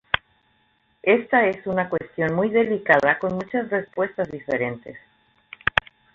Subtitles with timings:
[1.03, 4.97] Esta es una cuestión muy delicada con muchas respuestas diferentes.